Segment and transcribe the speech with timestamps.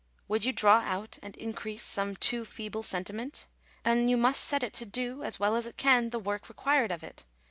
[0.27, 3.47] Would you draw out and increase some too feeble sentiment?
[3.83, 6.91] Then you must set it to do, as well as it can, the work required
[6.91, 7.23] of it.